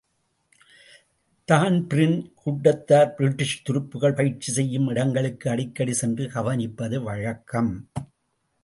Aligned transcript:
Dan Breen 1.47 2.17
கூட்டத்தார் 2.35 3.13
British 3.13 3.55
துருப்புக்கள் 3.69 4.15
பயிற்சி 4.15 4.51
செய்யும் 4.51 4.87
இடங்களுக்கு 4.87 5.49
அடிக்கடி 5.49 5.93
சென்று 5.93 6.25
கவனிப்பது 6.25 6.99
வழக்கம். 7.03 7.71